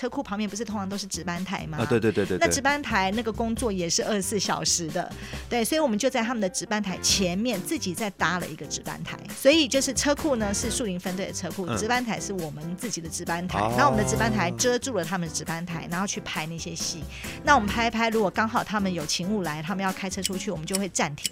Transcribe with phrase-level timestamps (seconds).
[0.00, 1.76] 车库旁边不是通常都是值班台吗？
[1.78, 2.46] 啊，对对对对，对。
[2.46, 5.12] 那值班台那个工作也是二十四小时的，
[5.46, 17.04] 对，所以我们就在他们的值班台前面自己再搭了一个值班台，所以就是车库呢是树林分队的车库，值班台是我们自己的值班台，然后我们的值班台遮住了他们的值班台，然后去拍那些戏。
[17.44, 21.30] 那我们拍一拍，如果刚好他们有勤务来，他们要开车出去，我们就会暂停。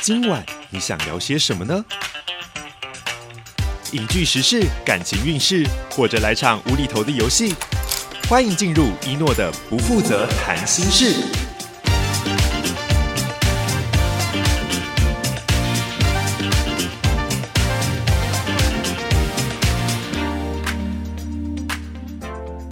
[0.00, 1.84] 今晚你想聊些什么呢？
[3.92, 7.52] 影剧时事、感情运势，或者来场无厘头的游戏？
[8.28, 11.12] 欢迎进入一诺的不负责谈心室。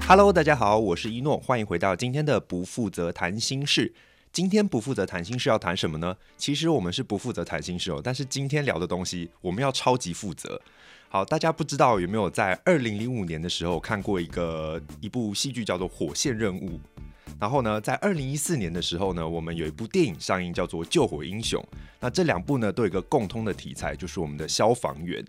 [0.06, 3.92] Hello，大家好，我是一诺，欢迎回到今天的不负责谈心室。
[4.32, 6.16] 今天不负责谈心事要谈什么呢？
[6.36, 10.60] 其实我们是不负责谈心事哦，但是今天聊的东西我们要超级负责。
[11.08, 16.68] 好，大家不知道有没有在二零零五年的时候看过一个一部戏剧叫做《火线任务》。
[17.40, 21.62] 然后呢，在二零一四年的时候呢，我们有一部电影上映，叫做《救火英雄》。
[22.00, 25.24] 那这两部呢，都有一个共通的题材，就是我们的消防员。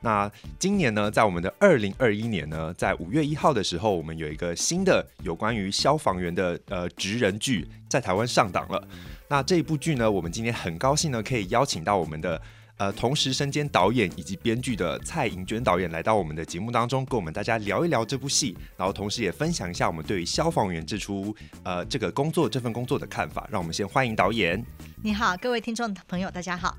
[0.00, 8.86] 那今年呢，在我们的二零二一年呢，在五月一号的时候，我们有一个新的有关于消防员的呃职人剧在台湾上档了。
[9.28, 12.40] 那这一部剧呢，我们今天很高兴呢，可以邀请到我们的。
[12.76, 23.48] 呃，同时身兼导演以及编剧的蔡颖娟导演来到我们的节目当中，跟我们大家聊一聊这部戏，然后同时也分享一下我们对于消防员这出呃这个工作这份工作的看法。
[23.50, 24.64] 让我们先欢迎导演。
[25.02, 26.76] 你好，各位听众朋友，大家好。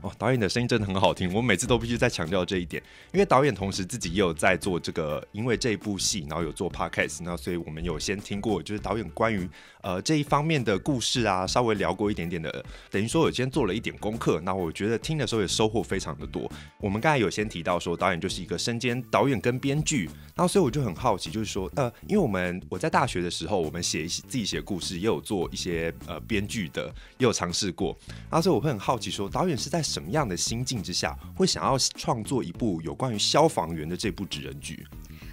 [0.00, 2.82] 哦，导演的声音真的很好听，我每次都必须再强调这一点，
[3.12, 9.48] 因为导演同时自己也有在做这个，因为这部戏，然后有做 podcast，那所以我们有先听过，就是导演关于
[9.82, 16.50] 呃这一方面的故事啊，稍微聊过一点点的，等于说我今天做了一点功课，那我觉得听的时候也收获非常的多。
[16.80, 26.86] 我们刚才有先提到说，导演就是一个身兼导演跟编剧，然后所以我就很好奇，就是说，呃，因为我们我在大学的时候，我们写一些自己写故事，也有做一些呃编剧的，
[27.18, 27.96] 也有尝试过，
[28.30, 34.86] 然后所以我会很好奇说，导演是在什么样的心境之下，会想要创作一部有关于消防员的这部纸人剧？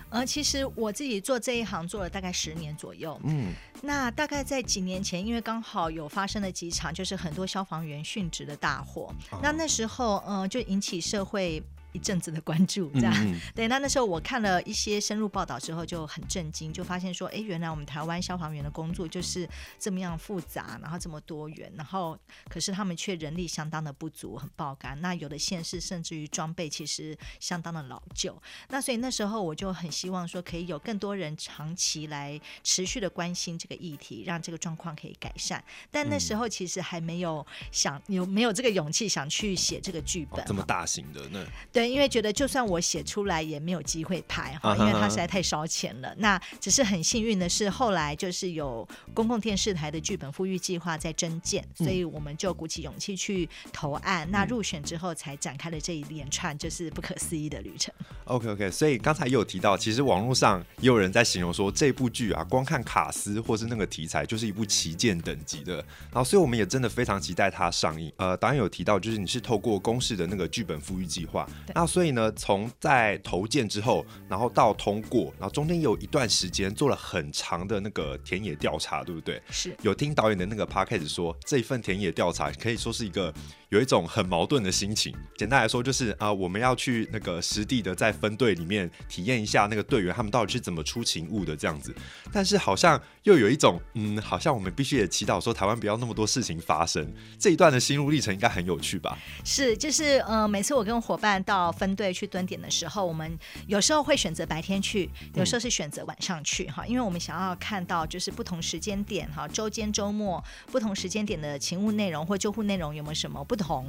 [0.09, 3.53] 呃，其实我自己做这一行做了大概十年左右，嗯，
[3.83, 11.61] 那大概在几年前，因为刚好有发生了几场，就是很多消防员殉职的大火，哦、那那时候，呃，就引起社会。
[11.93, 13.67] 一阵子的关注，这样、嗯、对。
[13.67, 19.47] 那那时候我看了一些深入报道之后，就很震惊，就发现说，哎，原来我们台湾消防员的工作就是
[19.77, 24.99] 这么样复杂，然后这么多元，然后可是他们却人力相当的不足，很爆肝。
[25.01, 28.41] 那有的县市甚至于装备其实相当的老旧。
[28.69, 35.61] 那所以那时候我就很希望说，可以有更多人长期来持续的关心这个议题，让这个状况可以改善。
[35.91, 41.80] 但那时候其实还没有想有没有这个勇气想去写这个剧本，哦、这么大型的那对。
[41.81, 46.13] 对，因为觉得就算我写出来也没有机会拍哈，因为它实在太烧钱了。
[46.19, 54.29] 那只是很幸运的是，后来就是有公共电视台的剧本复育计划在征建，所以我们就鼓起勇气去投案。
[54.29, 57.91] 那入选之后，才展开了这一连串就是不可思议的旅程。
[58.25, 65.77] OK OK，所以刚才也有提到，其实网络上也有人在形容说，这部剧啊，光看卡斯或是那个题材，就是一部旗舰等级的。
[66.11, 68.13] 然后，所以我们也真的非常期待它上映。
[68.17, 72.11] 呃，导演有提到，就是你是透过公视的那个剧本复育计划，那所以。
[72.11, 79.41] 呢，从在投件之后，然后到通过，然后中间有一段时间做了很长的那个田野调查，对不对？
[79.49, 79.73] 是。
[79.81, 83.33] 有听导演的那个 podcast 说，这一份田野调查可以说是一个。
[83.71, 85.15] 有一种很矛盾的心情。
[85.37, 91.95] 简单来说，就是啊、呃，我们要去那个实地的在分队里面体验一下那个队员他们到底是怎么出勤务的这样子。
[92.33, 97.09] 但是好像又有一种，嗯，好像我们必须也祈祷说台湾不要那么多事情发生。
[97.39, 99.17] 这一段的心路历程应该很有趣吧？
[99.45, 113.87] 是，就是呃，每次我跟伙伴到分队去蹲点的时候，我们有时候会选择白天去，有时候是选择晚上去哈，因为我们想要看到就是不同时间点哈，周间周末不同时间点的勤务内容或救护内容有没有什么不同。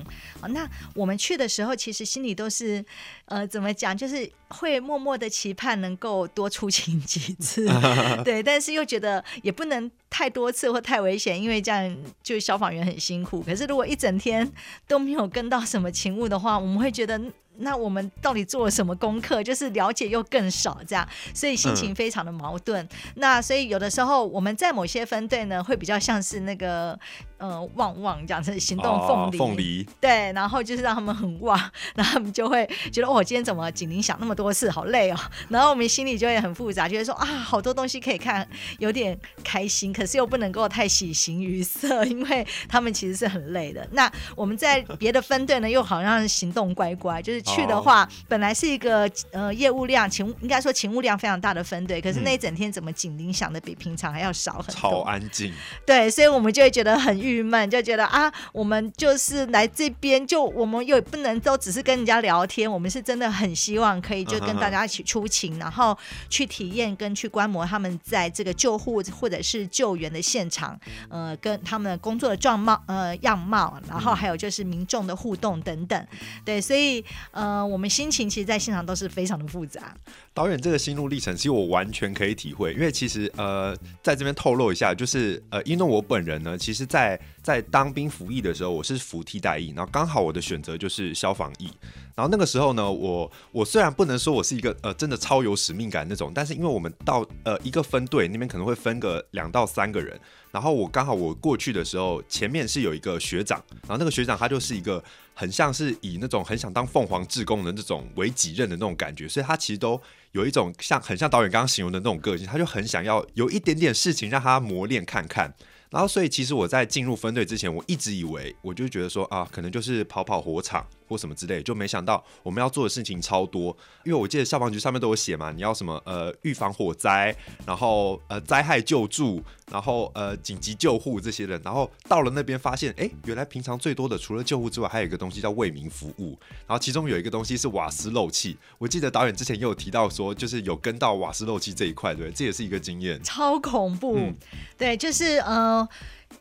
[0.50, 2.84] 那我们去的时候，其实心里都是，
[3.25, 7.67] 呃，怎么讲，就是会默默的期盼能够多出勤几次，
[8.23, 13.41] 对，但是又觉得也不能太多次或太危险，因为这样就消防员很辛苦。
[13.41, 14.47] 可是如果一整天
[14.87, 17.19] 都没有跟到什么勤务的话，我们会觉得。
[17.62, 19.43] 那我们到底做了什么功课？
[19.43, 22.85] 就是了解又更少，这样，所以心情非常的矛盾。
[22.85, 26.99] 嗯、那所以有的时候我们在某些分队呢，会比较像是那个
[27.38, 31.59] 呃旺旺这样子行动凤梨，凤、哦、梨对，然后就是让他们很旺，
[31.94, 35.17] 然后他们就会觉得哦，今天怎么警铃响那么多次，好累哦。
[35.49, 38.47] 然后我们心里就会很复杂，觉得说啊，好多东西可以看，
[38.79, 43.87] 有点开心，可是又不能够太喜形于色，因为他们其实是很累的。
[43.93, 47.41] 那我们在别的分队呢，又好像行动乖乖，就是。
[47.54, 55.52] 去的话，本来是一个呃业务量勤应该说勤务量非常大的分队，可是那一整天怎么警铃响的比平常还要少很多，超安静。
[55.87, 65.96] 对，所以我们就会觉得很郁闷，就觉得啊，我们就是来这边，就我们又不能都只是跟人家聊天，我们是真的很希望可以就跟大家一起出勤，然后
[66.28, 70.78] 去体验跟去观摩他们在这个救护或者是救援的现场，
[71.08, 76.06] 呃，跟他们工作的状貌呃样貌，然后还有就是民众的互动等等。
[76.44, 79.94] 对，所以呃，我们心情其实，在现场都是非常的复杂。
[80.32, 91.70] 导演这个心路历程，其实我完全可以体会，因为其实呃，在这边透露一下，就是呃，因为我本人呢，其实在在当兵服役的时候，我是服替代役，然后刚好我的选择就是消防役。
[92.14, 100.20] 然后那个时候呢，我我虽然不能说我是一个呃真的超有使命感那种，但是因为我们到呃一个分队那边可能会分个两到三个人，
[100.52, 105.02] 然后我刚好我过去的时候，前面是有一个学长，然后那个学长他就是一个
[105.34, 110.00] 很像是以那种很想当凤凰志工的那种为己任的那种感觉，所以他其实都
[110.32, 115.52] 有一种像很像导演刚刚形容的那种个性，他就很想要有一点点事情让他磨练看看。
[115.88, 123.76] 然后，所以其实我在进入分队之前，我一直以为，我就觉得说啊，可能就是跑跑火场或什么之类，就没想到我们要做的事情超多。
[124.04, 127.34] 因为我记得消防局上面都有写嘛，你要什么呃预防火灾，
[127.66, 131.60] 然后呃灾害救助，然后呃紧急救护这些人。
[131.64, 136.38] 然后到了那边发现，哎，原来平常最多的除了救护之外，还有一个东西叫为民服务。
[136.66, 138.56] 然后其中有一个东西是瓦斯漏气。
[138.78, 143.22] 我记得导演之前也有提到说，就是有跟到瓦斯漏气这一块，对，这也是一个经验。
[143.22, 144.34] 超恐怖，嗯、
[144.76, 145.88] 对，就是呃。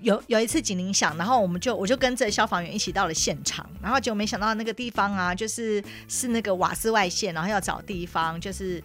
[0.02, 8.84] 有有一次警铃响，然后我们就我就跟着消防员一起到了现场，然后结果没想到那个地方啊，就是是那个瓦斯外泄，然后要找地方就是。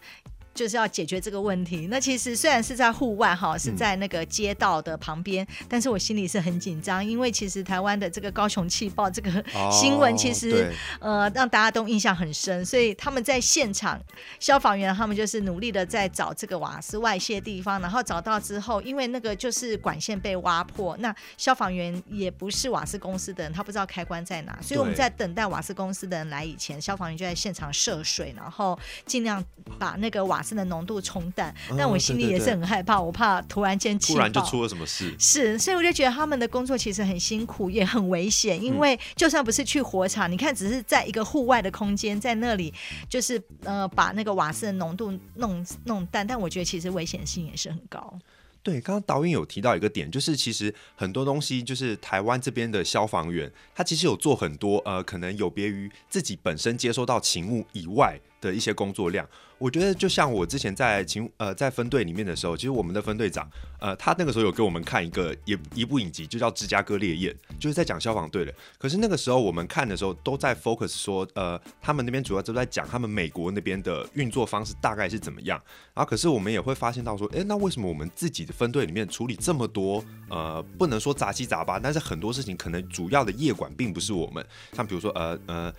[0.56, 1.86] 就是要解决这个问题。
[1.88, 9.30] 那其实虽然是在户外哈，是在那个街道的旁边，嗯、但是我心里是很紧张，因为其实台湾的这个高雄气爆这个
[9.70, 12.64] 新闻，其实、哦、呃让大家都印象很深。
[12.64, 14.00] 所以他们在现场，
[14.40, 29.44] 消防员他们就是努力的在找这个瓦斯外泄地方，然后找到之后，因为那个就是管线被挖破，那消防员也不是瓦斯公司的人，他不知道开关在哪，所以我们在等待瓦斯公司的人来以前，消防员就在现场涉水，然后尽量
[29.78, 35.12] 把那个瓦斯的浓度冲淡，但我心里也是很害怕，哦、对对对，我怕突然间突然就出了什么事。
[35.18, 38.62] 是，所以我就觉得他们的工作其实很辛苦，也很危险。
[38.62, 42.72] 因为就算不是去火场，嗯、你看，只是在一个户外的空间，在那里
[43.08, 48.16] 就是呃把那个瓦斯的浓度弄弄淡，但我觉得其实危险性也是很高。
[48.62, 59.24] 对，刚刚导演有提到一个点，就是其实很多东西，就是台湾这边的消防员，他其实有做很多呃，可能有别于自己本身接收到勤务以外的一些工作量。
[59.58, 63.50] 我觉得就像我之前在勤呃在分队里面的时候，其实我们的分队长
[63.80, 68.54] 呃他那个时候有给我们看一个一一部影集，就叫《芝加哥烈焰》，就是在讲消防队的。
[68.78, 75.58] 可是那个时候我们看的时候都在 focus 说呃他们那边主要都在讲他们美国那边的运作方式大概是怎么样。
[75.94, 84.44] 然后可是我们也会发现到说，诶，那为什么我们自己的分队里面处理这么多呃不能说杂七杂八，但是很多事情可能主要的业管并不是我们，
[84.74, 85.72] 像比如说呃呃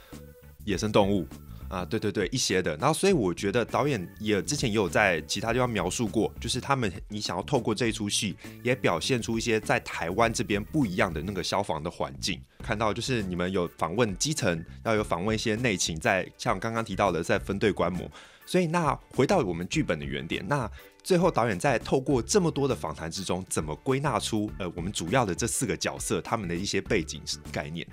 [0.65, 1.27] 野生动物。
[1.69, 12.41] 啊，对对对，一些的，然后所以我觉得导演也之前也有在其他地方描述过，就是他们你想要透过这一出戏，也表现出一些在台湾这边不一样的那个消防的环境。
[12.63, 18.09] 看到就是你们有访问基层，要有访问一些内勤，在像刚刚提到的在分队观摩。
[18.45, 20.69] 所以那回到我们剧本的原点，那
[21.03, 27.21] 最后导演在透过这么多的访谈之中，怎么归纳出呃我们主要的这四个角色他们的一些背景
[27.51, 27.85] 概念？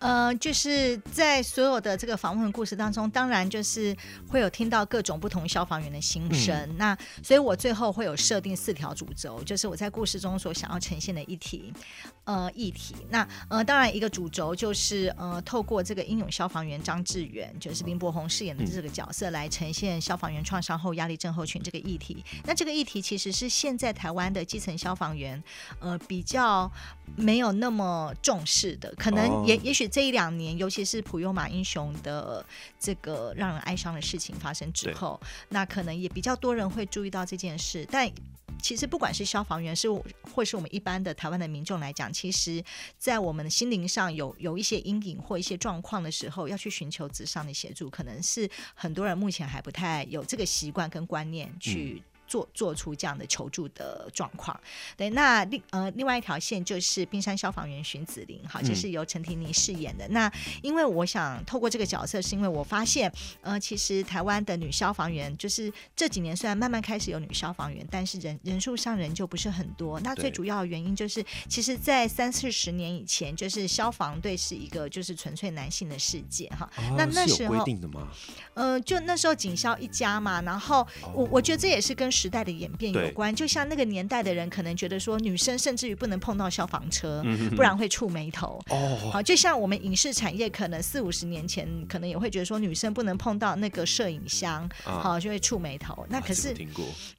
[0.00, 3.94] 呃，就是在所有的这个访问的故事当中，当然就是
[4.26, 6.56] 会有听到各种不同消防员的心声。
[6.56, 11.70] 嗯、那所以我最后会有设定四条主轴，就是我在故事中所想要呈现的议题，
[12.24, 12.96] 呃，议题。
[13.10, 22.24] 那呃，当然一个主轴就是呃，透过这个英勇消防员张志远，就是林柏宏饰演的这个角色来呈现消防员创伤后压力症候群这个议题。
[22.46, 25.42] 那这个议题其实是现在台湾的基层消防员
[25.78, 26.72] 呃比较
[27.16, 29.89] 没有那么重视的，可能也、哦、也许。
[29.90, 32.44] 这一两年，尤其是普悠马英雄的
[32.78, 37.86] 这个让人哀伤的事情发生之后，那可能也比较多人会注意到这件事。
[37.90, 38.10] 但
[38.62, 39.88] 其实，不管是消防员，是
[40.20, 42.62] 或是我们一般的台湾的民众来讲，其实，
[42.98, 54.58] 在我们的心灵上有有一些阴影或一些状况的时候，要去寻求纸上的协助，可能是很多人目前还不太有这个习惯跟观念去做做出这样的求助的状况。
[54.96, 60.06] 对，那另呃另外一条线就是冰山消防员荀子林，哈，就是由陈婷妮饰演的。
[60.06, 60.32] 嗯、那
[60.62, 69.98] 因为我想透过这个角色，是因为我发现，呃，其实台湾的女消防员，就是这几年虽然慢慢开始有女消防员，但是人人数上仍旧不是很多。
[70.00, 76.70] 那最主要的原因就是，其实，在三四十年以前，就是消防队是一个就是纯粹男性的世界，哈。
[76.76, 78.08] 啊、那那时候规定的吗？
[78.54, 83.34] 呃，就那时候警消一家嘛，然后我我觉得这也是跟时代的演变有关。
[83.34, 87.24] 就像那个年代的人可能觉得说，女生甚至于不能碰到消防车，
[87.56, 88.60] 不然会触眉头。
[88.68, 96.06] 哦，好，就像我们影视产业可能四五十年前可能也会觉得说，女生不能碰到那个摄影箱，好就会触眉头。
[96.10, 96.54] 那可是，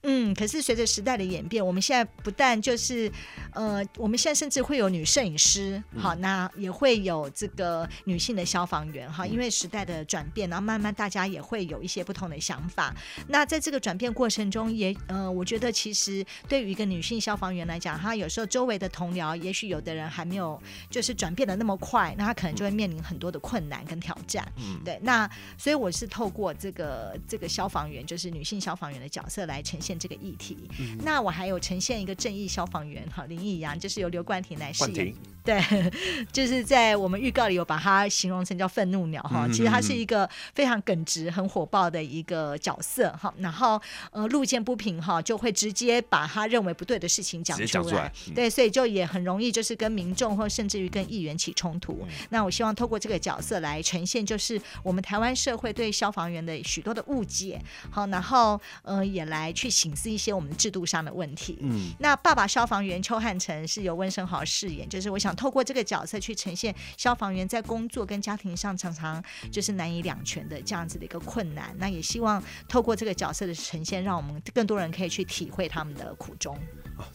[0.03, 3.11] 嗯，可是随着时代的演变，我们现在不但就是
[3.53, 12.93] 呃，我们现在甚至会有女摄影师，好，那也会有这个女性的消防员，哈，因为时代的转变，然后慢慢大家也会有一些不同的想法。
[13.27, 24.45] 那在这个转变过程中，也呃，我觉得其实对于一个女性消防员来讲，她有时候周围的同僚，也许有的人还没有就是转变的那么快，那她可能就会面临很多的困难跟挑战。
[24.57, 24.99] 嗯，对。
[25.03, 30.57] 那所以我是透过这个这个消防员，就是女性消防员的角色来呈现这个议题。
[30.79, 35.13] 嗯、那我还有呈现一个正义消防员，哈，林义阳，就是由刘冠廷来饰演。
[35.43, 35.59] 对，
[36.31, 43.33] 就是在我们预告里有把它形容成叫愤怒鸟哈，其实它是一个非常耿直、很火爆的一个角色哈。
[43.39, 43.81] 然后
[44.11, 47.83] 呃，路见不平哈，就会直接把他认为不对的事情讲出来。
[47.83, 52.05] 出来嗯、对，所以就也很容易就是跟民众或甚至于跟议员起冲突。
[52.07, 57.61] 嗯、那我希望透过这个角色来呈现，就是我们台湾社会对消防员的许多的误解。
[57.89, 61.57] 好，然后呃，也来去省思一些我们制度上的问题。
[61.61, 65.35] 嗯，那爸爸消防员邱汉成是由温生豪饰演，就是我想。
[65.41, 76.57] 透过这个角色去呈现消防员在工作跟家庭上常常就是难以两全的这样子的一个困难，那也希望透过这个角色的呈现，让我们更多多人可以去体会他们的苦衷。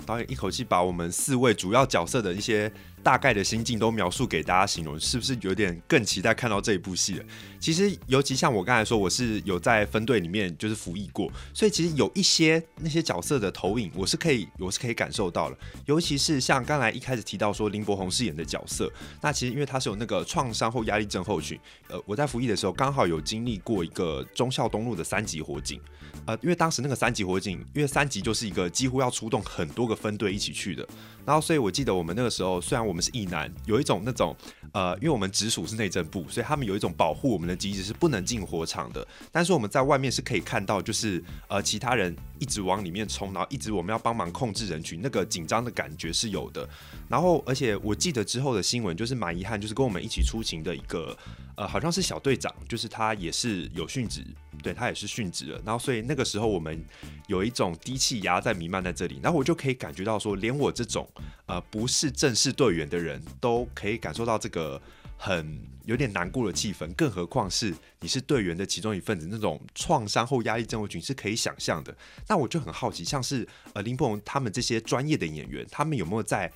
[0.04, 2.70] 导演一口气把我们四位主要角色的一些
[3.02, 7.24] 大概的心境都描述给大家形容，是不是有点更期待看到这一部戏了？
[7.60, 15.58] 其实，尤其像我刚才说，我是有在分队里面就是服役过，所以其实有一些那些角色的投影，我是可以，我是可以感受到了。
[15.86, 25.80] 尤其是像刚才一开始提到说林柏宏饰演的角色，那其实因为他是有那个创伤后压力症候群，呃，我在服役的时候刚好有经历过一个忠孝东路的三级火警，
[26.26, 30.84] 呃，因为当时那个三级火警，因为三级就是一个几乎要出动很多个分队一起去的。
[31.26, 34.34] 然后，所以我记得我们那个时候，虽然我们是役男，有一种那种，
[34.72, 39.06] 呃，因为我们直属是内政部，所以他们有一种保护我们的机制，是不能进火场的。
[39.30, 46.66] 但是我们在外面是可以看到，就是呃，其他人一直往里面冲，然后一直我们要帮忙控制人群，那个紧张的感觉是有的。
[47.08, 51.16] 然后，而且我记得之后的新闻就是蛮遗憾，就是跟我们一起出勤的一个，
[51.56, 54.24] 呃，好像是小队长，就是他也是有殉职，
[54.62, 55.60] 对，他也是殉职了。
[55.64, 56.84] 然后，所以那个时候我们
[57.26, 61.08] 有一种低气压在弥漫在这里，然后我就可以感觉到说，连我这种。
[61.46, 64.82] 呃，不是正式队员的人都可以感受到这个
[65.16, 71.96] 很有点难过的气氛，更何况是你是队员的其中一份子，那种创伤后压力症候群是可以想象的。
[72.26, 76.52] 那我就很好奇，像是呃林柏宏他们这些专业的演员，他们有没有在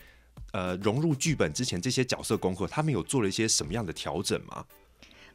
[0.50, 4.66] 呃融入剧本之前这些角色功课，他们有做了一些什么样的调整吗？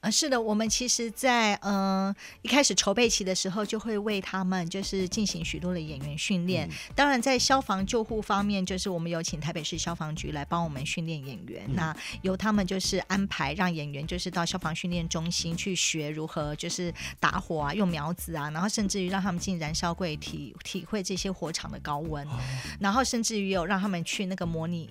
[0.05, 6.69] 啊，是的，我们其实在，在呃一开始筹备期的时候，就会为他们就是进行许多的演员训练。
[6.69, 11.63] 嗯、当然，在消防救护方面，就是我们有请台北市消防局来帮我们训练演员。
[11.69, 22.38] 嗯、那由他们就是安排让演员就是到消防训练中心去学如何就是打火啊，用苗子啊，然后甚至于让他们进燃烧柜体体会这些火场的高温，哦、
[22.79, 24.88] 然后甚至于有让他们去那个模拟。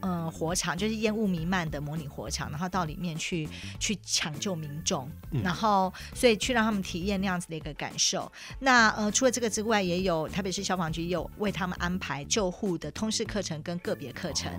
[0.00, 5.06] 呃，火场就是烟雾弥漫的模拟火场，然后到里面去去抢救民众，
[5.44, 8.30] 然后所以去让他们体验那样子的一个感受。
[8.58, 14.50] 那呃，除了这个之外，也有台北市消防局有为他们安排救护的通识课程跟个别课程。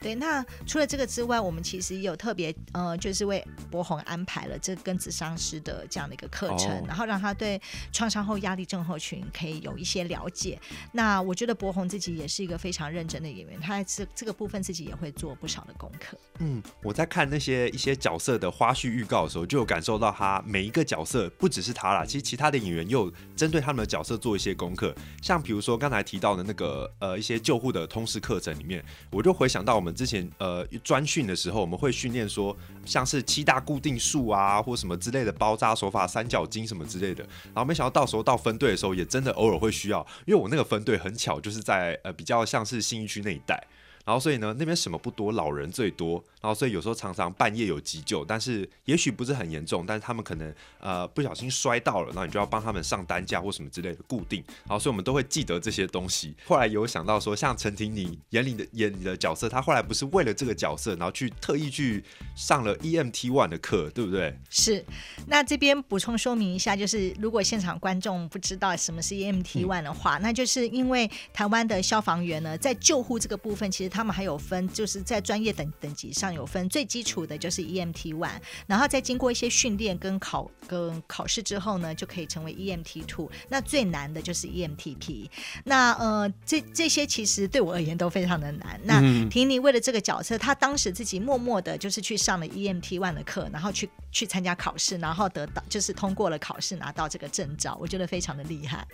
[0.00, 7.60] 对，那除了这个之外，我们其实也有特别呃，就是为博宏安排了这跟咨商师的这样的一个课程，然后让他对
[7.92, 10.60] 创伤后压力症候群可以有一些了解。
[10.90, 14.80] 那我觉得博宏自己也是一个非常认真的演员，他在这这个部分自己。
[14.80, 16.18] 也会做不少的功课。
[16.38, 24.94] 嗯，我在看那些一些角色的花絮预告的时候，我就有感受到他每一个角色不只是他啦，其实其他的演员又针对他们的角色做一些功课。
[25.22, 37.24] 像比如说刚才提到的那个呃一些救护的通识课程里面，我就回想到我们之前呃专训的时候，我们会训练说像是七大固定数啊，或什么之类的包扎手法、三角巾什么之类的。
[37.54, 43.66] 然后没想到到时候到分队的时候，也真的偶尔会需要，因为我那个分队很巧就是在呃比较像是信义区那一带。
[44.02, 56.34] 然后所以呢，那边什么不多，老人最多，然后所以有时候常常半夜有急救，但是也许不是很严重，但是他们可能呃不小心摔到了，然后你就要帮他们上担架或什么之类的固定，然后所以我们都会记得这些东西。
[56.46, 62.02] 后来有想到说，像陈婷你眼里的演你的角色，他后来不是为了这个角色，然后去特意去
[62.34, 64.34] 上了 EMT One 的课，对不对？
[64.48, 64.84] 是。
[65.26, 83.30] 那这边补充说明一下，就是如果现场观众不知道什么是 EMT One 的话，嗯、那就是因为台湾的消防员呢，在救护这个部分，其实他们还有分，就是在专业等等级上有分，最基础的就是 EMT One，然后再经过一些训练跟考跟考试之后呢，就可以成为 EMT Two。
[83.48, 85.28] 那最难的就是 EMTP。
[85.64, 88.80] 那呃，这这些其实对我而言都非常的难。
[88.84, 98.86] 那婷妮为了这个角色，她当时自己默默的，就是去上了 EMT One 的课，然后去去参加考试，然后得到就是通过了考试，拿到这个证照，我觉得非常的厉害。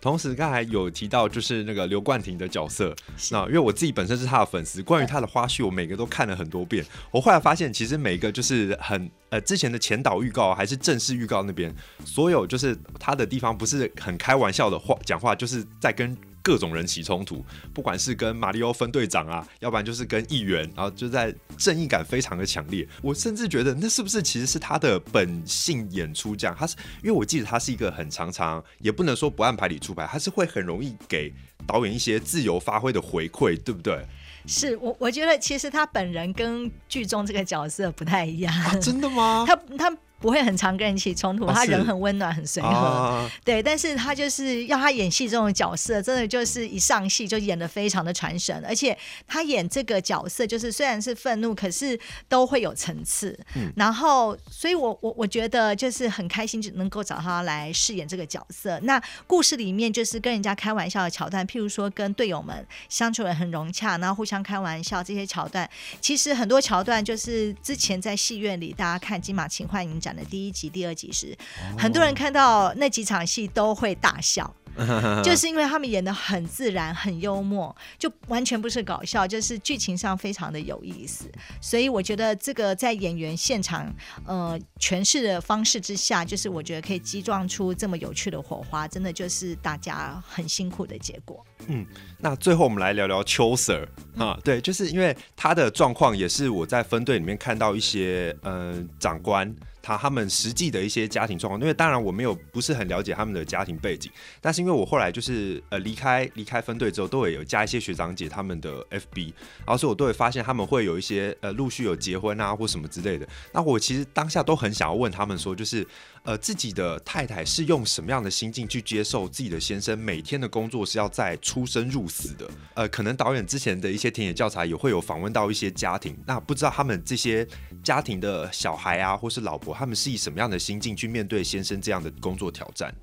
[0.00, 2.94] 同时，刚才有提到就是那个刘冠廷的角色，
[3.30, 6.84] 那因为我自己本身是他的粉丝，关于他的花絮，我每个都看了很多遍。
[7.10, 11.74] 我后来发现，其实每个就是很呃之前的前导预告还是正式预告那边，
[12.04, 16.16] 所有就是他的地方不是很开玩笑的话讲话，就是在跟。
[16.48, 22.88] 各种人起冲突，不管是跟马里奥分队长啊，要不然就是跟议员，然后就在正义感非常的强烈。
[23.02, 26.56] 我甚至觉得那是不是其实是他的本性演出这样？
[26.58, 31.30] 他是因为我记得他是一个很常常，也不能说不按牌理出牌，他是会很容易给
[31.66, 34.02] 导演一些自由发挥的回馈，对不对？
[34.46, 38.54] 是我我觉得其实他本人跟剧中这个角色不太一样。
[38.62, 39.44] 啊，真的吗？
[39.46, 39.94] 他 他。
[40.20, 43.62] 不会很常跟人起冲突，他人很温暖，很随和，啊、对。
[43.62, 48.96] 但是他就是要他演戏这种角色，真的就是一上戏就演的非常的传神，而且
[49.26, 51.98] 他演这个角色就是虽然是愤怒，可是
[52.28, 53.38] 都会有层次。
[53.54, 58.78] 嗯、然后，所以我我我觉得就是很开心，就能够找他来饰演这个角色。
[58.82, 65.68] 那故事里面就是跟人家开玩笑的桥段，譬如说跟队友们相处的很融洽，然后互相开玩笑这些桥段，
[66.00, 71.36] 其实很多桥段就是之前在戏院里大家看金马情幻影展的第一集、第二集时，
[71.76, 74.54] 很多人看到那几场戏都会大笑，
[75.24, 81.30] 就是因为他们演的很自然、很幽默，就完全不是搞笑，就是剧情上非常的有意思。
[81.60, 83.92] 所以我觉得这个在演员现场
[84.24, 91.44] 呃诠释的方式之下，就是我觉得可以激撞出这么有趣的火花，真的就是大家很辛苦的结果。
[91.66, 91.84] 嗯，
[92.18, 99.52] 那最后我们来聊聊邱 Sir 啊，对，就是因为他的状况也是我在分队里面看到一些嗯、呃、长官。
[99.82, 113.26] 他他们实际的一些家庭状况，因为当然我没有不是很了解他们的家庭背景，但是因为我后来就是呃离开离开分队之后，都会有加一些学长姐他们的 FB，然后所以我都会发现他们会有一些呃陆续有结婚啊或什么之类的。
[113.52, 115.86] 那我其实当下都很想要问他们说，就是
[116.28, 122.46] 呃自己的太太是用什么样的心境去接受自己的先生每天的工作是要在出生入死的？
[122.74, 127.48] 呃，可能导演之前的一些田野教材也会有访问到一些家庭，那不知道他们这些
[127.82, 129.74] 家庭的小孩啊或是老婆。
[129.74, 132.94] 他们是以什么样的心境去面对先生这样的工作挑战？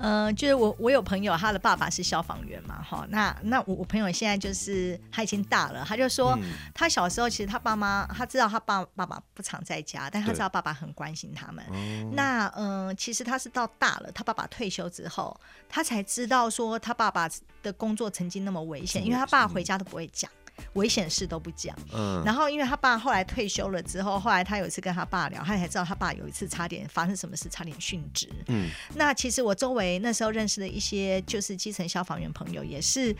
[0.00, 11.64] 嗯、呃，就是我我有朋友，他的爸爸是消防员嘛，哈，那那我我朋友现在就是他已经大了，他就说、嗯、他小时候其实他爸妈他知道他爸爸爸不常在家，但他知道爸爸很关心他们。
[11.70, 17.28] 对那嗯、呃，其实他是到大了，他爸爸退休之后，他才知道说他爸爸
[17.62, 20.30] 的工作曾经那么危险，因为他爸回家都不会讲。
[20.74, 33.14] 危险事都不讲，嗯，然后因为他爸后来退休了之后，后来他有一次跟他爸聊，他才知道他爸有一次差点发生什么事，差点殉职，嗯，那其实我周围那时候认识的一些就是基层消防员朋友也是，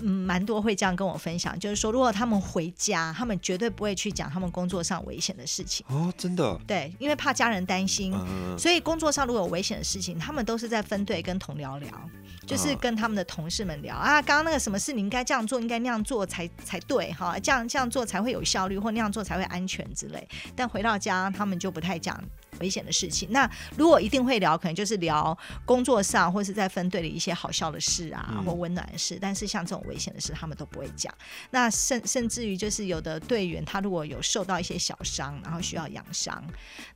[0.00, 5.84] 嗯，蛮多会这样跟我分享，就是说如果他们回家，他们绝对不会去讲他们工作上危险的事情。
[5.88, 12.10] 哦，真的，对，因为怕家人担心，嗯，所以工作上如果有危险的事情，他们都是在分队跟同僚聊，
[12.46, 16.77] 就是跟他们的同事们聊啊，刚刚那个什么事你应该这样做，应该那样做才才。
[16.80, 20.28] 对哈，这样这样做才会有效率，或那样做才会安全之类。
[20.54, 22.22] 但回到家，他们就不太讲。
[22.60, 29.18] 危险的事情，那如果一定会聊，可能就是聊工作上或是在分队里一些好笑的事啊，嗯、或温暖的事。
[29.20, 31.12] 但是像这种危险的事，他们都不会讲。
[31.50, 36.42] 那甚甚至于就是有的队员，他如果有受到一些小伤，然后需要养伤，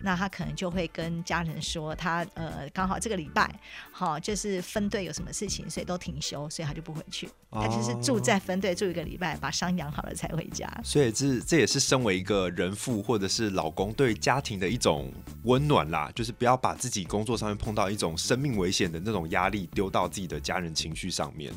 [0.01, 3.51] 那他可能就会跟家人说他，他呃刚好这个礼拜
[3.91, 7.29] 好就是分队有什么事情，所以都停休，所以他就不回去。
[7.51, 10.67] 他就是住在分队住一个礼拜，把伤养好了才回家。
[10.83, 15.13] 所以这这也是身为一个人父或者是老公对家庭的一种。
[15.53, 21.53] 温暖啦，就是不要把自己工作上面碰到一种生命危险的那种压力丢到自己的家人情绪上面。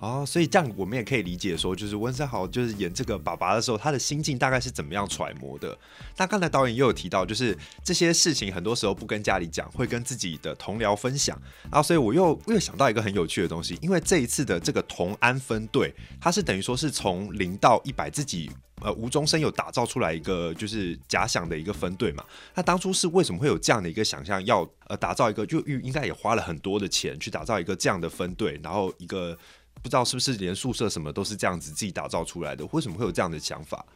[0.00, 5.76] 哦，所以这样我们也可以理解说，就是温森豪就是演这个爸爸的时候，他的心境大概是怎么样揣摩的。
[6.18, 11.40] 那刚才导演也有提到，就是这些事情很多时候不跟家里讲，会跟自己的同僚分享。
[11.70, 22.24] 然后，所以我又又想到一个很有趣的东西，因为这一次的这个同安分队，它是等于说是从零到一百自己呃无中生有打造出来一个就是假想的一个分队嘛。
[22.54, 29.38] 他当初是为什么会有这样的一个想象，要呃打造一个就应该也花了很多的钱去打造一个这样的分队，然后一个。
[29.80, 32.66] 不知道是不是连宿舍什么都是这样子自己打造出来的？
[32.72, 33.86] 为什么会有这样的想法？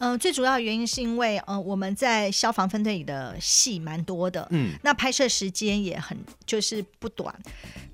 [0.00, 7.34] 嗯、呃，最主要的原因是因为，呃，我们在消防分队里的戏蛮多的，嗯，那拍摄时间也很就是不短。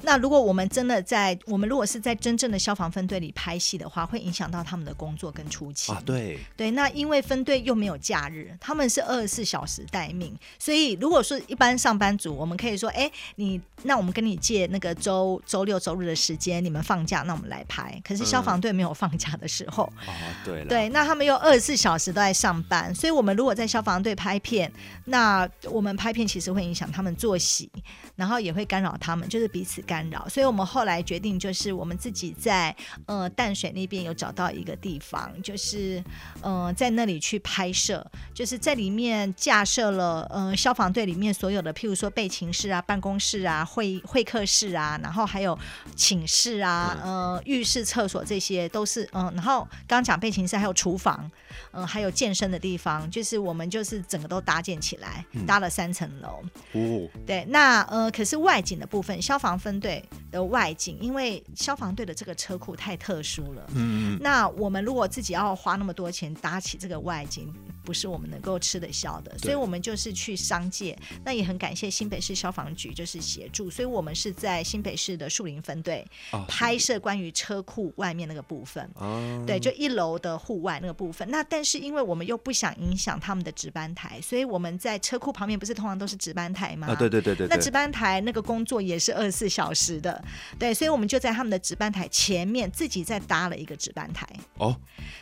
[0.02, 5.92] 那如果我们真的在我们如果是在真正的消防分队里拍戏的话，会影响到他们的工作跟出勤。
[5.94, 6.70] 啊，对对。
[6.70, 18.00] 那因为分队又没有假日，他们是二十四小时待命，所以如果说一般上班族，我们可以说，哎，你那我们跟你借那个周周六周日的时间，你们放假，那我们来拍。
[18.06, 24.70] 可是消防队没有放假的时候，嗯、啊，对对，那他们又二十四小时都在上班，所以我们如果在消防队拍片，
[25.06, 27.70] 那我们拍片其实会影响他们作息，
[28.14, 30.28] 然后也会干扰他们，就是彼此干扰。
[30.28, 32.74] 所以我们后来决定，就是我们自己在
[33.06, 36.02] 呃淡水那边有找到一个地方，就是
[36.40, 38.04] 呃在那里去拍摄，
[38.34, 45.58] 就是在里面架设了呃消防队里面所有的，譬如说备勤室啊、办公室啊、会会客室啊，然后还有
[45.94, 51.30] 寝室啊、呃浴室、厕所，这些都是嗯、呃，然后刚刚讲备勤室还有厨房。
[51.72, 56.42] 嗯，还有健身的地方，就是我们就是整个都搭建起来，嗯、搭了三层楼。
[56.72, 63.66] 哦，对，那呃，可是外景的部分，消防分队的外景，因为消防队的这个车库太特殊了。
[63.74, 67.52] 嗯，那我们如果自己要花那么多钱搭起这个外景，
[67.84, 70.96] 不是我们能够吃得消的，所以我们就是去商界。
[71.24, 76.04] 那也很感谢新北市消防局就是协助，所以我们是在新北市的树林分队
[76.48, 78.90] 拍摄关于车库外面那个部分。
[78.94, 81.28] 哦，对，就一楼的户外那个部分。
[81.30, 86.86] 那但是因为我们又不想影响他们的值班台，所以我们在车库旁边不是通常都是值班台吗？
[86.88, 87.46] 啊，对对对对。
[87.48, 90.22] 那值班台那个工作也是二十四小时的，
[90.58, 94.26] 对，所以我们就在他们的值班台前面自己再搭了一个值班台。
[94.58, 94.76] 哦。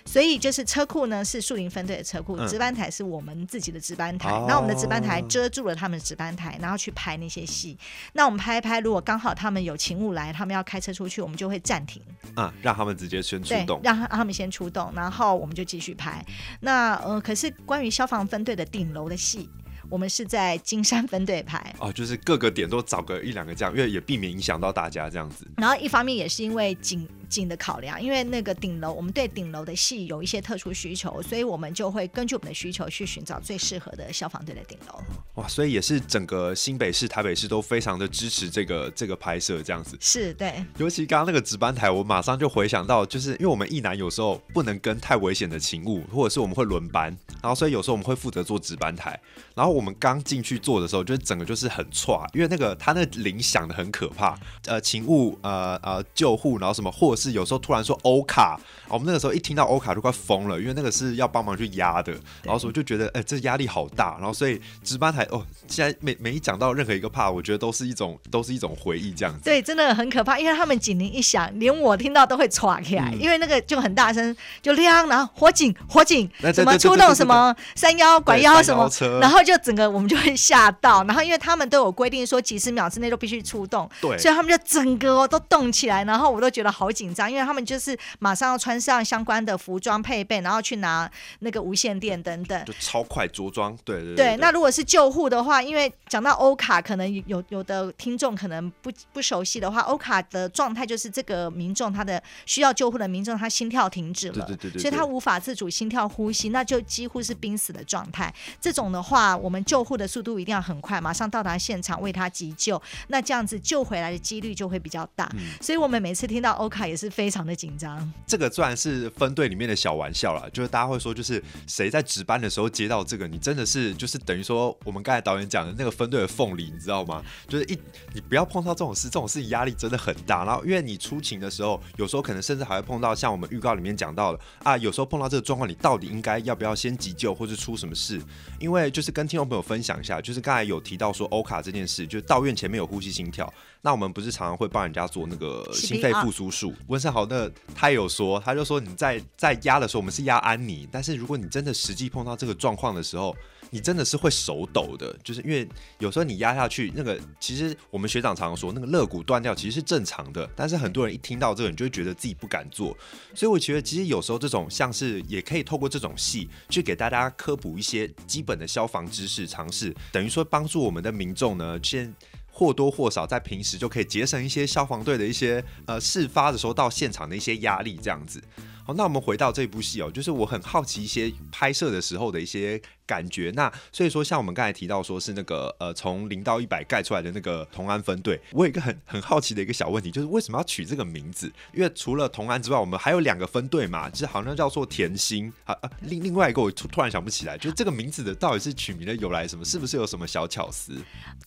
[0.04, 4.28] 所以就是车库呢是树林分队的车库，值班台是我们自己的值班台。
[4.46, 7.76] 那、嗯、我们的值班台遮住了他们的值班台，然后去拍那些戏。
[8.12, 12.02] 那我们拍一拍，如果刚好他们有勤务来，他们要开车出去，我们就会暂停。
[12.34, 13.80] 啊，让他们直接先出动。
[13.82, 16.24] 让让他们先出动，然后我们就继续拍。
[16.60, 19.48] 那呃，可是关于消防分队的顶楼的戏，
[19.88, 21.74] 我们是在金山分队拍。
[21.78, 25.46] 哦，就是各个点都找个一两个这样，因为也避免影响到大家这样子。
[25.56, 27.06] 然后一方面也是因为景。
[27.26, 35.02] 景的考量，因为那个顶楼，我们对顶楼的戏有一些特殊需求，所以我们就会根据我们的需求去寻找最适合的消防队的顶楼。
[35.34, 39.96] 哇，所以也是整个新北市、台北市都非常的支持这个这个拍摄，这样子。
[40.00, 47.06] 是对，尤其刚刚那个值班台，我马上就回想到，就是因为我们一男有时候不能跟太危险的勤务，或者是我们会轮班，
[47.42, 49.18] 然后所以有时候我们会负责做值班台，
[49.56, 57.98] 然后我们刚进去做的时候，就整个就是很剉，因为那个他那铃响的很可怕，呃，请勿呃呃救护，然后什么，或者是有时候突然说。
[58.04, 69.40] 欧卡，我们那个时候一听到欧卡就快疯了，因为那个是要帮忙去压的，然后所以就觉得，哎、欸，这压力好大，然后所以值班台哦，现在每每一讲到任何一个怕，我觉得都是一种都是一种回忆这样子。
[69.44, 78.88] 对，真的很可怕，因为他们警铃一响，连我听到都会唰起来，嗯、因为那个就很大声，就亮，然后火警火警，什么出动什么三幺拐幺什么，
[79.20, 87.98] 然后就整个我们就会吓到，然后因为他们都有规定说几十秒之内都必须出动，对，所以他们就整个都动起来，然后我都觉得好紧张，因为他们就是。
[88.18, 91.10] 马上要穿上相关的服装配备，然后去拿
[91.40, 93.76] 那个无线电等等，就超快着装。
[93.84, 94.36] 对对对，对。
[94.36, 108.32] 那如果是救护的话，因为讲到欧卡，可能有有的听众可能不不熟悉的话，欧卡的状态就是这个民众他的需要救护的民众，他心跳停止了，对对对对，所以他无法自主心跳呼吸，那就几乎是濒死的状态。
[108.60, 115.30] 这种的话，我们救护的速度一定要很快，马上到达现场为他急救，那这样子救回来的几率就会比较大。
[115.34, 118.12] 嗯、所以我们每次听到欧卡也是非常的紧张。
[118.26, 127.22] 这个虽然是分队里面的小玩笑啦，就是大家会说，就是谁在值班的时候接到这个，你真的是就是等于说我们刚才导演讲的那个分队的凤梨，你知道吗？
[127.46, 127.78] 就是一
[128.12, 130.44] 你不要碰到这种事，这种事压力真的很大。
[130.44, 138.20] 然后因为你出勤的时候，有时候可能甚至还会碰到像我们预告里面讲到的啊，有时候碰到这个状况，你到底应该要不要先急救，或是出什么事？
[138.58, 143.52] 因为就是跟听众朋友分享一下，就是刚才有提到说欧卡这件事，就是到院前面有呼吸心跳。
[143.82, 146.72] 那我们不是常常会帮人家做那个心肺复苏术？
[146.86, 153.34] 温昇豪那他有说，他就说你在在压的时候，我们是压安妮，但是如果你真的实际碰到这个状况的时候，
[153.70, 162.96] 你真的是会手抖的，就是因为有时候你压下去，那个其实我们学长常常说，那个肋骨断掉其实是正常的，但是很多人一听到这个，你就会觉得自己不敢做。
[163.34, 172.14] 所以我觉得其实有时候这种像是也可以透过这种戏去给大家科普一些基本的消防知识常识，等于说帮助我们的民众呢，先
[172.56, 178.40] 或多或少在平时就可以节省一些消防队的一些呃事发的时候到现场的一些压力，这样子。
[178.86, 182.80] 好，那我们回到这部戏哦，就是我很好奇一些拍摄的时候的一些。
[183.06, 191.52] 感觉那，所以说像我们刚才提到说是那个呃从零到一百盖出来的那个同安分队，我有一个很很好奇的一个小问题，就是为什么要取这个名字？
[191.72, 199.64] 因为除了同安之外，我们还有两个分队嘛，就是好像叫做甜心啊啊，另另外一个我突突然想不起来，就是这个名字的到底是取名的由来什么？
[199.64, 200.94] 是不是有什么小巧思？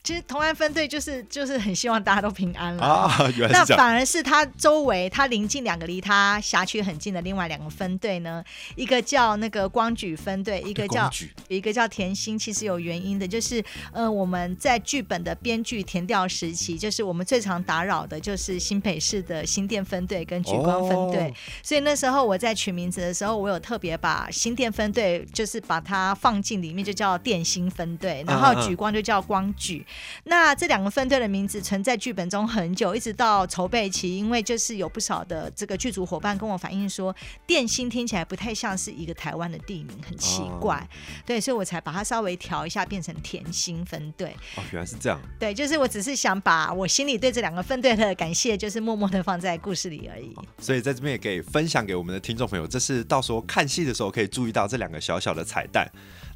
[0.03, 3.73] 其实同安分队就是就是很希望大家都平安了 啊，原来是。
[3.73, 8.43] 那反而是他周围他临近两个离他辖区很近的另外两个分队呢，
[8.75, 11.09] 一个叫那个光举分队，一个叫
[11.47, 12.37] 一个叫甜心。
[12.37, 21.29] 其实有原因的，就是呃，我们在剧本的编剧填调时期，就是我们最常打扰的，就是新北市的新店分队跟举光分队。
[21.29, 21.33] 哦、
[21.63, 29.85] 所以那时候我在取名字的时候，我有特别把新店分队就是把它放进里面，就叫电新分队，然后举光就叫光举。
[30.25, 40.75] 那这两个分队的名字存在剧本中很久，一直到筹备期，因为就是有不少的这个剧组伙伴跟我反映说，电新听起来不太像是一个台湾的地名，很奇怪。
[40.75, 40.87] 哦、
[41.25, 42.17] 对，所以我才把它稍。
[42.17, 44.35] 稍微调一下，变成甜心分队。
[44.55, 45.21] 哦，原来是这样。
[45.37, 50.35] 对，就是我只是想把我心里对这两个分队的感谢，就是默默的放在故事里而已。
[50.57, 55.87] 所以在这边也可以分享给我们的听众朋友，这是到时候看戏的时候可以注意到这两个小小的彩蛋。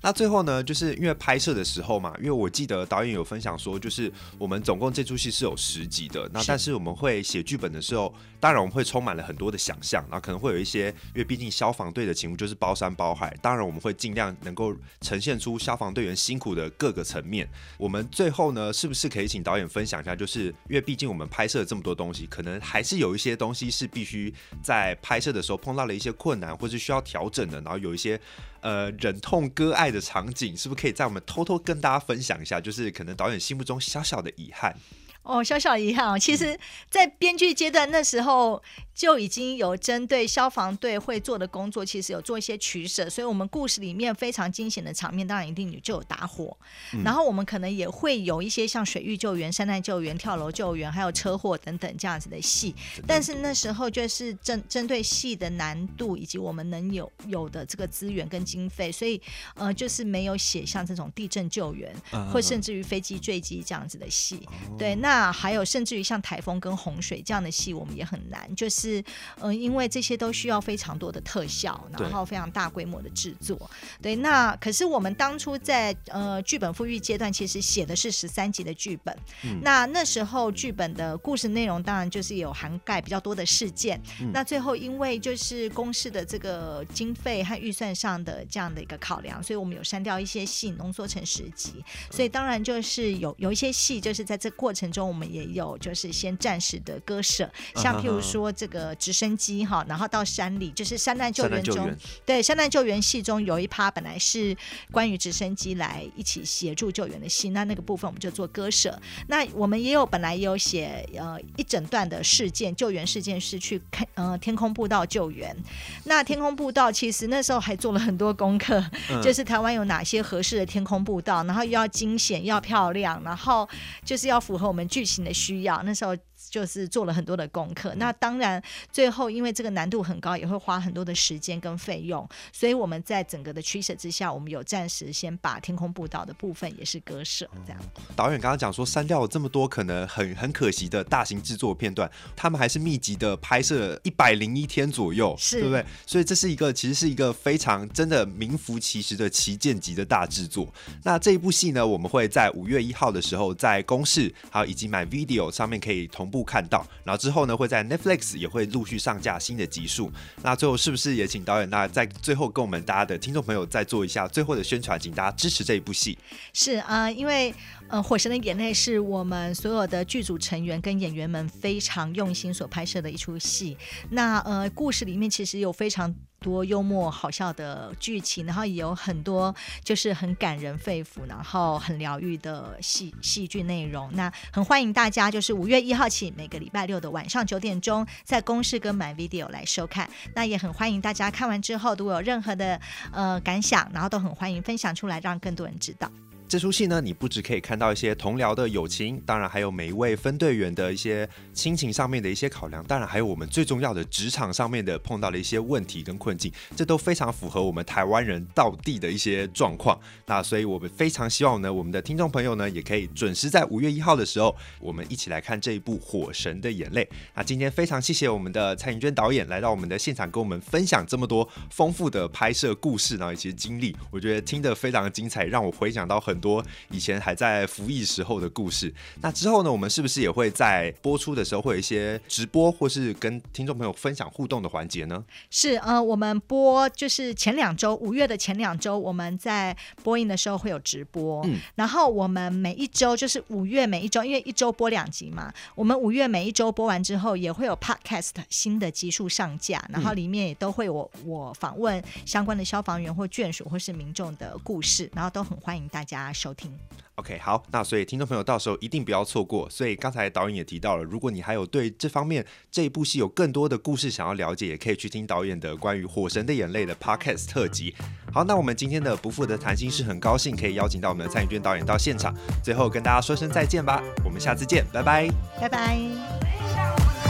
[0.03, 6.27] 那最后呢，就是因为拍摄的时候嘛，因为我记得导演有分享说，就是我们总共这出戏是有十集的。
[6.33, 17.47] 那但是我们会写剧本的时候，当然我们会充满了很多的想象，然后可能会有一些，因为毕竟消防队的情务就是包山包海，当然我们会尽量能够呈现出消防队员辛苦的各个层面。
[17.77, 20.15] 我们最后呢，是不是可以请导演分享一下？
[20.15, 24.33] 就是因为毕竟我们拍摄了这么多东西，可能还是有一些东西是必须
[24.63, 28.19] 在拍摄的时候碰到了一些困难，或是需要调整的，然后有一些。
[28.61, 32.61] 呃，忍痛割爱的场景，是不是可以在我们偷偷跟大家分享一下？
[32.61, 34.75] 就是可能导演心目中小小的遗憾。
[35.23, 36.17] 哦，小小遗憾哦。
[36.17, 38.61] 其实，在编剧阶段那时候。
[38.93, 46.55] 就已经有针对消防队会做的工作，其实有做一些取舍，所以我们故事里面非常惊险的场面，当然一定就有打火，
[46.93, 52.75] 嗯、然后我们可能也会有一些像水域救援、山难救援、跳楼救援，还有车祸等等这样子的戏。
[53.07, 59.19] 但是那时候就是针针对戏的难度以及我们能有有的这个资源跟经费，所以
[59.55, 64.35] 呃就是没有写像这种地震救援，嗯、或甚至于飞机坠机这样子的戏。
[64.45, 69.01] 哦、对，那还有甚至于像台风跟洪水这样的戏，我们也很难，就是。
[69.37, 73.57] 嗯、呃，因为这些都需要非常多的特效，然后非常大规模的制作。
[74.01, 79.17] 对，对，那可是我们当初在呃剧本复育阶段，其实写的是十三集的剧本。
[79.43, 83.99] 嗯、那那时候剧本的故事内容当然就是有涵盖比较多的事件。
[84.19, 91.83] 嗯、那最后因为就是公式的这个经费和预算上的这样的一个考量，所以我们有删掉一些戏，浓缩成十集。
[92.09, 98.91] 所以当然就是有有一些戏，就是在这过程中我们也有就是先暂时的割舍，像譬如说这个。
[99.01, 104.55] 直升机哈，然后到山里，就是山难救援中，援对山难救援戏中有一趴本来是
[104.91, 108.99] 关于直升机来一起协助救援的戏，那那个部分我们就做割舍。
[109.27, 115.55] 那我们也有本来也有写呃一整段的事件，救援事件是去看呃天空步道救援。
[116.03, 123.67] 那天空步道其实那时候还做了很多功课，嗯、就是台湾有哪些合适的天空步道，然后又要惊险又要漂亮，然后
[124.05, 125.81] 就是要符合我们剧情的需要。
[125.81, 126.15] 那时候。
[126.51, 128.61] 就是做了很多的功课，那当然
[128.91, 137.81] 最后因为这个难度很高，也会花很多的时间跟费用，所以我们在整个的取舍之下，我们有暂时先把天空步道的部分也是割舍这样。
[138.17, 145.85] 导演刚刚讲说删掉了这么多可能很很可惜的大型制作片段，他们还是密集的拍摄一百零一天左右，是对不对？
[146.05, 150.67] 所以这是一个其实是一个非常真的名副其实的旗舰级的大制作。
[151.03, 156.40] 那这一部戏呢，我们会在五月一号的时候在公视还有以及 MyVideo 上面可以同步。
[156.43, 160.11] 看到，然后之后呢，会在 Netflix 也会陆续上架新的集数。
[160.43, 166.17] 那最后是不是也请导演，那在最后跟我们大家的听众朋友再做一下最后的宣传，请大家支持这一部戏。
[166.53, 167.53] 是啊、因为。
[167.91, 173.77] 呃，《火神的眼泪》是我们所有的剧组成员跟演员们非常用心所拍摄的一出戏。
[174.11, 184.09] 那呃，故事里面其实有非常多幽默好笑的剧情，然后也有很多就是很感人肺腑，然后很疗愈的戏戏剧内容。
[184.13, 190.09] 那很欢迎大家，就是五月一号起，每个礼拜六的晚上九点钟，在公视跟 MyVideo 来收看。
[190.33, 196.11] 那也很欢迎大家看完之后，如果有任何的呃感想，然后都很欢迎分享出来，让更多人知道。
[196.51, 209.97] 这出戏呢，你不只可以看到一些同僚的友情，当然还有每一位分队员的一些亲情上面的一些考量，当然还有我们最重要的职场上面的碰到的一些问题跟困境，这都非常符合我们台湾人道地的一些状况。
[210.25, 217.05] 那所以我们非常希望呢，我们的听众朋友呢，也可以准时在五月一号的时候，我们一起来看这一部《火神的眼泪》。
[217.33, 228.91] 那今天非常谢谢我们的蔡颖娟导演来到我们的现场，跟我们分享这么多丰富的拍摄故事，然后一些经历，我觉得听得非常的精彩，让我回想到很多以前还在服役时候的故事。
[229.21, 235.23] 那之后呢，我们是不是也会在播出的时候会有一些直播，或是跟听众朋友分享互动的环节呢？
[235.51, 241.45] 是，呃，我们播就是前两周，五月的前两周，我们在播映的时候会有直播。
[241.45, 256.71] 嗯，然后我们每一周就是五月每一周，因为一周播两集嘛，我们五月每一周播完之后，也会有 Podcast 新的集数上架，然后里面也都会有我我访问相关的消防员或眷属或是民众的故事，然后都很欢迎大家收听。
[257.15, 259.69] OK，好，那所以听众朋友到时候一定不要错过。
[259.69, 267.93] 所以刚才导演也提到了，如果你还有对这方面这一部戏有更多的故事想要了解，也可以去听导演的关于《火神的眼泪》的 Podcast 特辑。
[268.33, 277.20] 好，那我们今天的不负的谈心是很高兴可以邀请到我们的蔡盈娟导演到现场，最后跟大家说声再见吧，我们下次见，拜拜，拜拜。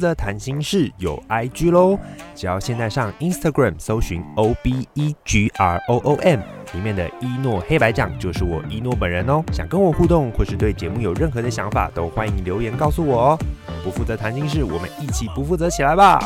[0.00, 1.98] 不负责谈心事有 IG 喽，
[2.34, 6.40] 只要现在上 Instagram 搜寻 O B E G R O O M，
[6.72, 9.44] 里面的一诺黑白酱就是我一诺本人哦。
[9.52, 13.38] 想跟我互动或是对节目有任何的想法，都欢迎留言告诉我哦。
[13.84, 16.18] 不负责谈心事，我们一起不负责起来吧。